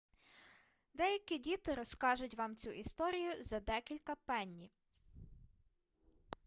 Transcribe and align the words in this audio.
деякі 0.93 1.37
діти 1.37 1.75
розкажуть 1.75 2.33
вам 2.33 2.55
цю 2.55 2.69
історію 2.71 3.43
за 3.43 3.59
декілька 3.59 4.15
пенні 4.15 4.71